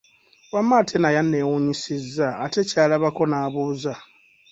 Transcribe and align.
Wamma 0.53 0.75
ate 0.81 0.95
naye 0.99 1.17
aneewunyisiza 1.23 2.27
ate 2.45 2.59
ky'alabako 2.69 3.23
n'abuuza. 3.27 3.93